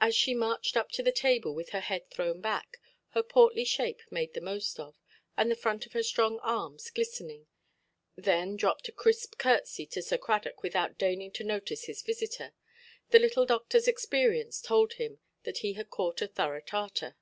[0.00, 2.78] As she marched up to the table, with her head thrown back,
[3.10, 4.96] her portly shape made the most of,
[5.36, 7.46] and the front of her strong arms glistening,
[8.16, 12.54] then dropped a crisp curtsey to Sir Cradock without deigning to notice his visitor,
[13.10, 17.14] the little doctorʼs experience told him that he had caught a thorough Tartar.